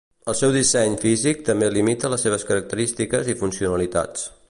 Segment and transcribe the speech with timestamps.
[0.31, 4.31] El seu disseny físic també limita les seves característiques i funcionalitats.